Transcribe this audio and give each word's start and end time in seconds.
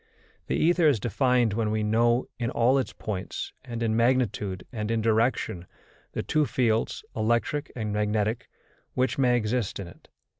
The 0.47 0.55
ether 0.57 0.87
is 0.87 0.99
defined 0.99 1.53
when 1.53 1.69
we 1.69 1.83
know, 1.83 2.27
in 2.39 2.49
all 2.49 2.79
its 2.79 2.91
points, 2.91 3.53
and 3.63 3.83
in 3.83 3.95
magnitude 3.95 4.65
and 4.73 4.89
in 4.89 4.99
direction, 4.99 5.67
the 6.13 6.23
two 6.23 6.47
fields, 6.47 7.05
electric 7.15 7.71
and 7.75 7.93
magnetic, 7.93 8.49
which 8.95 9.19
may 9.19 9.37
exist 9.37 9.79
in 9.79 9.87
it. 9.87 10.09